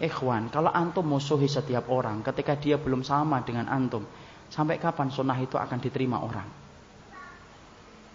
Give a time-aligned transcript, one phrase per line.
[0.00, 4.08] Ikhwan, kalau antum musuhi setiap orang ketika dia belum sama dengan antum,
[4.48, 6.48] sampai kapan sunnah itu akan diterima orang?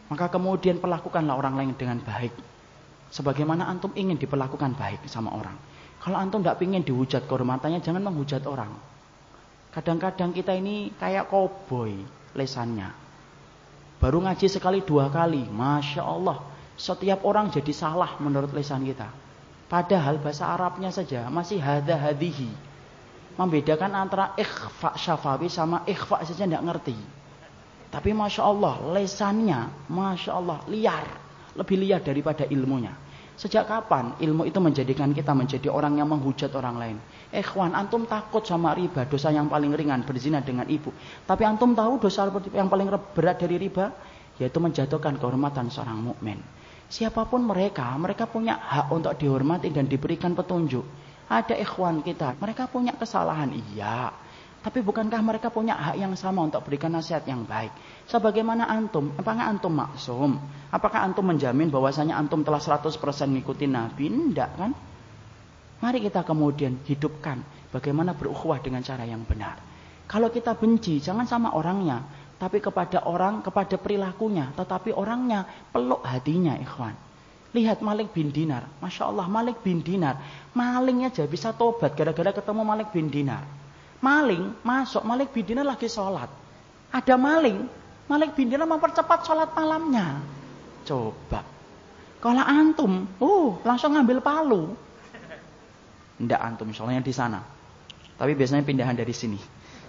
[0.10, 2.34] Maka kemudian perlakukanlah orang lain dengan baik.
[3.14, 5.54] Sebagaimana antum ingin diperlakukan baik sama orang.
[6.02, 8.74] Kalau antum tidak ingin dihujat kehormatannya, jangan menghujat orang.
[9.74, 12.02] Kadang-kadang kita ini kayak koboi
[12.34, 12.94] lesannya.
[14.02, 16.42] Baru ngaji sekali dua kali, masya Allah.
[16.76, 19.25] Setiap orang jadi salah menurut lesan kita.
[19.66, 22.50] Padahal bahasa Arabnya saja masih hada hadihi.
[23.36, 26.96] Membedakan antara ikhfa syafawi sama ikhfa saja tidak ngerti.
[27.92, 31.06] Tapi Masya Allah, lesannya, Masya Allah, liar.
[31.56, 32.92] Lebih liar daripada ilmunya.
[33.36, 36.98] Sejak kapan ilmu itu menjadikan kita menjadi orang yang menghujat orang lain?
[37.36, 40.88] Ikhwan, antum takut sama riba, dosa yang paling ringan, berzina dengan ibu.
[41.28, 43.92] Tapi antum tahu dosa yang paling berat dari riba?
[44.40, 46.40] Yaitu menjatuhkan kehormatan seorang mukmin.
[46.86, 50.86] Siapa pun mereka, mereka punya hak untuk dihormati dan diberikan petunjuk.
[51.26, 54.14] Ada ikhwan kita, mereka punya kesalahan, iya.
[54.66, 57.70] Tapi bukankah mereka punya hak yang sama untuk berikan nasihat yang baik?
[58.10, 60.42] Sebagaimana antum, apakah antum maksum?
[60.74, 62.98] Apakah antum menjamin bahwasanya antum telah 100%
[63.30, 64.10] mengikuti Nabi?
[64.10, 64.74] Tidak kan?
[65.86, 69.62] Mari kita kemudian hidupkan bagaimana berukhuwah dengan cara yang benar.
[70.10, 76.60] Kalau kita benci, jangan sama orangnya, tapi kepada orang, kepada perilakunya, tetapi orangnya peluk hatinya,
[76.60, 76.96] ikhwan.
[77.56, 80.20] Lihat Malik bin Dinar, masya Allah Malik bin Dinar,
[80.52, 83.48] malingnya aja bisa tobat gara-gara ketemu Malik bin Dinar.
[84.04, 86.28] Maling masuk, Malik bin Dinar lagi sholat.
[86.92, 87.64] Ada maling,
[88.12, 90.20] Malik bin Dinar mempercepat sholat malamnya.
[90.84, 91.48] Coba,
[92.20, 94.76] kalau antum, uh langsung ngambil palu.
[96.20, 97.40] Ndak antum, soalnya di sana.
[98.20, 99.40] Tapi biasanya pindahan dari sini.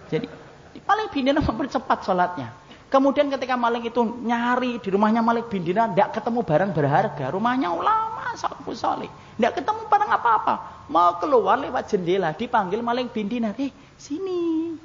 [0.07, 0.46] Jadi
[0.85, 2.53] Malik bin Dinar mempercepat sholatnya.
[2.87, 7.25] Kemudian ketika maling itu nyari di rumahnya Malik bin Dinar, tidak ketemu barang berharga.
[7.35, 9.11] Rumahnya ulama, salafus soleh.
[9.37, 10.55] Tidak ketemu barang apa-apa.
[10.87, 13.59] Mau keluar lewat jendela, dipanggil Malik bin Dinar.
[13.59, 14.79] Eh, sini.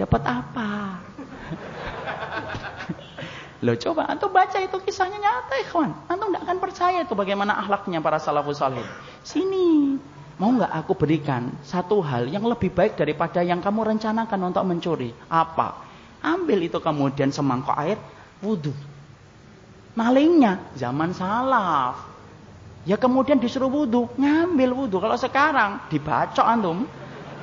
[0.00, 0.70] Dapat apa?
[3.64, 5.92] Loh coba, antum baca itu kisahnya nyata ikhwan.
[6.08, 8.88] Antum tidak akan percaya itu bagaimana akhlaknya para salafus saleh.
[9.20, 10.00] Sini.
[10.40, 15.12] Mau nggak aku berikan satu hal yang lebih baik daripada yang kamu rencanakan untuk mencuri?
[15.28, 15.84] Apa?
[16.24, 18.00] Ambil itu kemudian semangkok air,
[18.40, 18.72] wudhu.
[19.92, 22.08] Malingnya zaman salaf.
[22.88, 24.96] Ya kemudian disuruh wudhu, ngambil wudhu.
[24.96, 26.88] Kalau sekarang dibacok antum.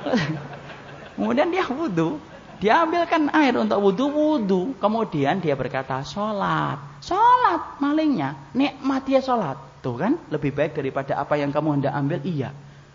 [1.14, 2.18] kemudian dia wudhu.
[2.58, 4.74] Dia ambilkan air untuk wudhu, wudhu.
[4.82, 6.98] Kemudian dia berkata, sholat.
[6.98, 8.34] Sholat malingnya.
[8.58, 9.54] Nikmat dia sholat.
[9.78, 12.18] Tuh kan, lebih baik daripada apa yang kamu hendak ambil.
[12.26, 12.50] Iya.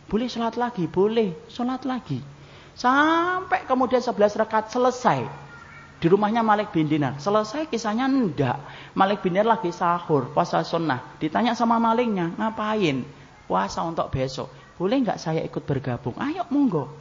[0.07, 2.19] Boleh sholat lagi, boleh sholat lagi.
[2.73, 5.25] Sampai kemudian 11 rakaat selesai.
[6.03, 7.15] Di rumahnya Malik bin Dinar.
[7.15, 8.59] Selesai kisahnya enggak.
[8.91, 10.99] Malik bin Dinar lagi sahur, puasa sunnah.
[11.15, 13.07] Ditanya sama malingnya, ngapain?
[13.47, 14.51] Puasa untuk besok.
[14.75, 16.17] Boleh enggak saya ikut bergabung?
[16.19, 16.91] Ayo monggo.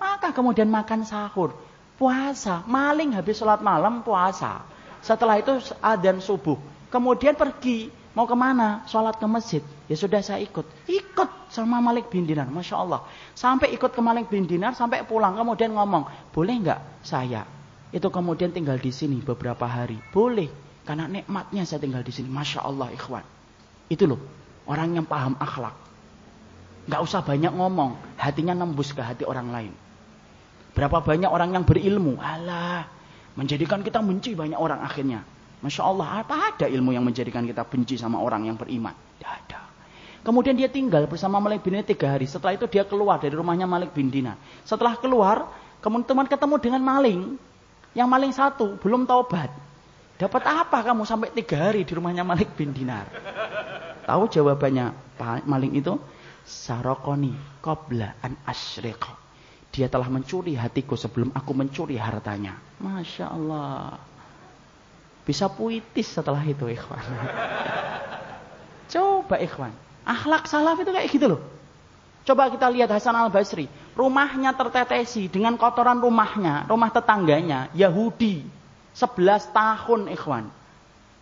[0.00, 1.52] Maka kemudian makan sahur.
[2.00, 2.64] Puasa.
[2.64, 4.64] Maling habis sholat malam puasa.
[5.04, 6.56] Setelah itu adzan subuh.
[6.88, 8.84] Kemudian pergi Mau ke mana?
[8.84, 9.64] Sholat ke masjid.
[9.88, 10.68] Ya sudah saya ikut.
[10.84, 12.44] Ikut sama Malik bin Dinar.
[12.52, 13.08] Masya Allah.
[13.32, 14.76] Sampai ikut ke Malik bin Dinar.
[14.76, 15.32] Sampai pulang.
[15.32, 16.04] Kemudian ngomong.
[16.28, 17.48] Boleh nggak saya?
[17.88, 19.96] Itu kemudian tinggal di sini beberapa hari.
[20.12, 20.52] Boleh.
[20.84, 22.28] Karena nikmatnya saya tinggal di sini.
[22.28, 23.24] Masya Allah ikhwan.
[23.88, 24.20] Itu loh.
[24.68, 25.72] Orang yang paham akhlak.
[26.92, 27.96] Nggak usah banyak ngomong.
[28.20, 29.72] Hatinya nembus ke hati orang lain.
[30.76, 32.20] Berapa banyak orang yang berilmu.
[32.20, 32.84] Alah.
[33.40, 35.24] Menjadikan kita benci banyak orang akhirnya.
[35.62, 38.92] Masya Allah, apa ada ilmu yang menjadikan kita benci sama orang yang beriman?
[38.92, 39.60] Tidak ada.
[40.22, 42.26] Kemudian dia tinggal bersama Malik bin Dinar tiga hari.
[42.26, 44.38] Setelah itu dia keluar dari rumahnya Malik bin Dinar.
[44.62, 45.50] Setelah keluar,
[45.82, 47.20] kemudian teman ketemu dengan maling.
[47.94, 49.50] Yang maling satu, belum taubat.
[50.18, 53.10] Dapat apa kamu sampai tiga hari di rumahnya Malik bin Dinar?
[54.06, 54.94] Tahu jawabannya
[55.46, 55.98] maling itu?
[56.42, 59.14] Sarokoni kobla an asyriqa.
[59.74, 62.58] Dia telah mencuri hatiku sebelum aku mencuri hartanya.
[62.78, 63.98] Masya Allah.
[65.22, 67.02] Bisa puitis setelah itu ikhwan.
[68.90, 69.72] Coba ikhwan.
[70.02, 71.40] Akhlak salaf itu kayak gitu loh.
[72.22, 73.66] Coba kita lihat Hasan al-Basri.
[73.94, 76.66] Rumahnya tertetesi dengan kotoran rumahnya.
[76.66, 77.70] Rumah tetangganya.
[77.74, 78.46] Yahudi.
[78.94, 80.50] 11 tahun ikhwan.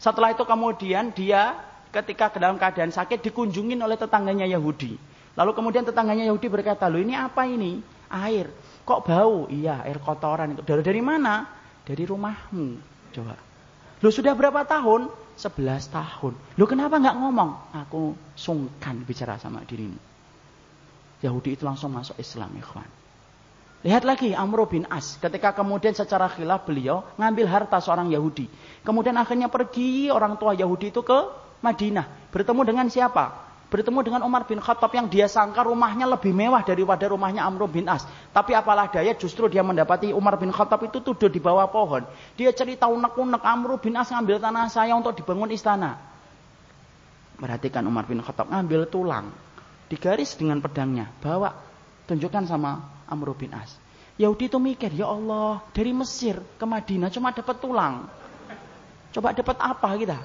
[0.01, 1.61] Setelah itu kemudian dia
[1.93, 4.97] ketika dalam keadaan sakit dikunjungin oleh tetangganya Yahudi.
[5.37, 7.81] Lalu kemudian tetangganya Yahudi berkata, loh ini apa ini?
[8.11, 8.51] Air.
[8.83, 9.47] Kok bau?
[9.47, 10.63] Iya, air kotoran itu.
[10.67, 11.47] Dari, dari mana?
[11.87, 12.67] Dari rumahmu.
[13.15, 13.50] Coba.
[14.01, 15.13] Lu sudah berapa tahun?
[15.37, 16.33] 11 tahun.
[16.57, 17.51] Lu kenapa nggak ngomong?
[17.85, 19.97] Aku sungkan bicara sama dirimu.
[21.21, 22.89] Yahudi itu langsung masuk Islam, ikhwan.
[23.81, 25.17] Lihat lagi Amr bin As.
[25.17, 28.49] Ketika kemudian secara khilaf beliau ngambil harta seorang Yahudi.
[28.85, 31.19] Kemudian akhirnya pergi orang tua Yahudi itu ke
[31.65, 32.33] Madinah.
[32.33, 33.50] Bertemu dengan siapa?
[33.71, 37.87] Bertemu dengan Umar bin Khattab yang dia sangka rumahnya lebih mewah daripada rumahnya Amr bin
[37.87, 38.03] As.
[38.35, 42.03] Tapi apalah daya justru dia mendapati Umar bin Khattab itu tidur di bawah pohon.
[42.35, 46.03] Dia cerita unek-unek Amr bin As ngambil tanah saya untuk dibangun istana.
[47.39, 49.31] Perhatikan Umar bin Khattab ngambil tulang.
[49.87, 51.09] Digaris dengan pedangnya.
[51.23, 51.55] Bawa.
[52.11, 53.79] Tunjukkan sama Amr bin As.
[54.21, 58.05] Yahudi itu mikir, ya Allah, dari Mesir ke Madinah cuma dapat tulang.
[59.17, 60.19] Coba dapat apa kita?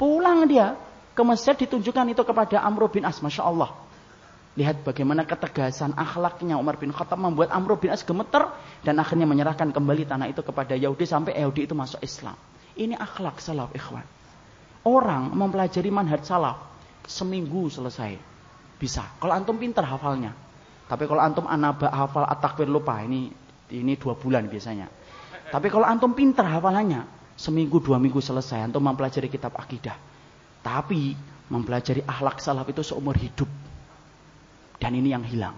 [0.00, 0.72] Pulang dia
[1.14, 3.70] ke Mesir ditunjukkan itu kepada Amr bin As, masya Allah.
[4.54, 8.50] Lihat bagaimana ketegasan akhlaknya Umar bin Khattab membuat Amr bin As gemeter
[8.86, 12.38] dan akhirnya menyerahkan kembali tanah itu kepada Yahudi sampai Yahudi itu masuk Islam.
[12.74, 14.06] Ini akhlak salaf ikhwan.
[14.86, 16.58] Orang mempelajari manhaj salaf
[17.06, 18.14] seminggu selesai.
[18.78, 19.06] Bisa.
[19.18, 20.34] Kalau antum pintar hafalnya.
[20.86, 23.32] Tapi kalau antum anaba hafal at-takwir lupa, ini
[23.72, 24.86] ini dua bulan biasanya.
[25.50, 30.13] Tapi kalau antum pintar hafalannya, seminggu dua minggu selesai antum mempelajari kitab akidah.
[30.64, 31.12] Tapi
[31.52, 33.46] mempelajari akhlak salaf itu seumur hidup.
[34.80, 35.54] Dan ini yang hilang.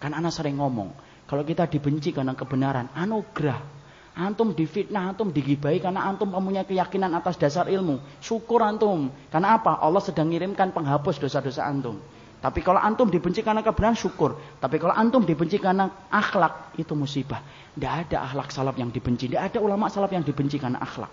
[0.00, 0.94] Kan anak sering ngomong,
[1.28, 3.76] kalau kita dibenci karena kebenaran, anugerah.
[4.18, 8.02] Antum difitnah, antum digibai karena antum mempunyai keyakinan atas dasar ilmu.
[8.18, 9.14] Syukur antum.
[9.30, 9.78] Karena apa?
[9.78, 12.02] Allah sedang ngirimkan penghapus dosa-dosa antum.
[12.38, 14.34] Tapi kalau antum dibenci karena kebenaran syukur.
[14.58, 17.44] Tapi kalau antum dibenci karena akhlak itu musibah.
[17.78, 19.30] Tidak ada akhlak salaf yang dibenci.
[19.30, 21.10] Tidak ada ulama salaf yang dibenci karena akhlak.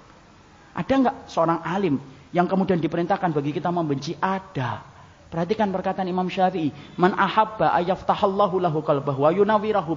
[0.73, 4.17] Ada nggak seorang alim yang kemudian diperintahkan bagi kita membenci?
[4.17, 4.81] Ada.
[5.29, 6.71] Perhatikan perkataan Imam Syafi'i.
[6.95, 9.93] Man ahabba ayaftahallahu lahu qalbahu wa yunawirahu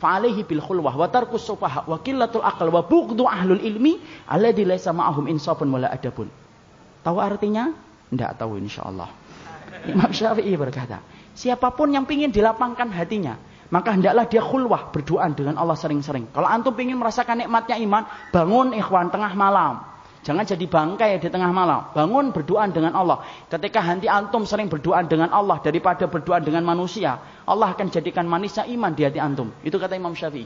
[0.00, 4.96] fa'alaihi bil khulwah wa tarkus sufaha wa qillatul aql wa bughdu ahlul ilmi alladhi laysa
[4.96, 6.32] ma'ahum insafun wala adabun.
[7.04, 7.72] Tahu artinya?
[8.08, 9.08] Tidak tahu insyaallah.
[9.92, 11.04] Imam Syafi'i berkata,
[11.36, 13.40] siapa pun yang ingin dilapangkan hatinya,
[13.70, 16.28] maka hendaklah dia khulwah berdoa dengan Allah sering-sering.
[16.34, 18.02] Kalau antum ingin merasakan nikmatnya iman,
[18.34, 19.89] bangun ikhwan tengah malam.
[20.20, 21.96] Jangan jadi bangkai di tengah malam.
[21.96, 23.24] Bangun berdoa dengan Allah.
[23.48, 27.16] Ketika hati antum sering berdoa dengan Allah daripada berdoa dengan manusia,
[27.48, 29.48] Allah akan jadikan manisnya iman di hati antum.
[29.64, 30.44] Itu kata Imam Syafi'i.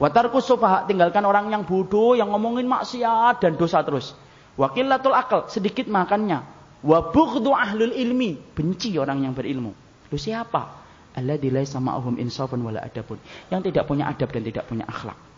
[0.00, 4.16] Watarku sufaha, tinggalkan orang yang bodoh, yang ngomongin maksiat dan dosa terus.
[4.56, 6.42] Wakilatul akal, sedikit makannya.
[6.82, 9.76] Wa bughdu ahlul ilmi, benci orang yang berilmu.
[10.08, 10.82] Lu siapa?
[11.12, 13.20] Alladzi laisa ma'ahum insafun wala adabun.
[13.52, 15.31] Yang tidak punya adab dan tidak punya akhlak.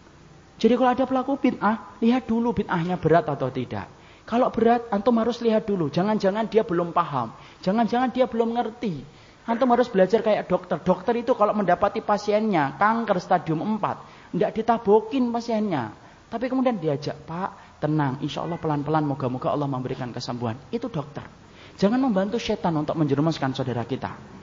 [0.54, 3.90] Jadi kalau ada pelaku bid'ah, lihat dulu bid'ahnya berat atau tidak.
[4.24, 5.92] Kalau berat, antum harus lihat dulu.
[5.92, 7.34] Jangan-jangan dia belum paham.
[7.60, 9.04] Jangan-jangan dia belum ngerti.
[9.44, 10.80] Antum harus belajar kayak dokter.
[10.80, 15.92] Dokter itu kalau mendapati pasiennya kanker stadium 4, tidak ditabokin pasiennya.
[16.32, 20.56] Tapi kemudian diajak, Pak, tenang, insya Allah pelan-pelan moga-moga Allah memberikan kesembuhan.
[20.72, 21.28] Itu dokter.
[21.76, 24.33] Jangan membantu setan untuk menjerumuskan saudara kita.